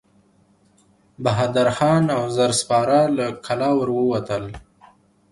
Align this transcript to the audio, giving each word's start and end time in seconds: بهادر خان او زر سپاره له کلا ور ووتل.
بهادر 1.23 1.67
خان 1.77 2.05
او 2.17 2.23
زر 2.35 2.51
سپاره 2.61 2.99
له 3.17 3.25
کلا 3.45 3.69
ور 3.77 3.89
ووتل. 3.93 4.45